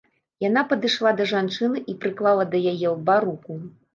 Яна 0.45 0.61
падышла 0.71 1.11
да 1.19 1.27
жанчыны 1.33 1.83
і 1.93 1.95
прыклала 2.05 2.47
да 2.53 2.63
яе 2.73 2.87
лба 2.95 3.21
руку. 3.29 3.59